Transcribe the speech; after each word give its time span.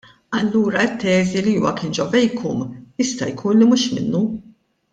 Allura 0.37 0.83
t-teżi 0.99 1.37
li 1.41 1.53
huwa 1.59 1.73
kien 1.81 1.93
ġo 1.97 2.07
vacuum 2.15 2.65
jista' 3.03 3.31
jkun 3.35 3.55
li 3.61 3.69
mhux 3.71 3.85
minnu. 3.93 4.23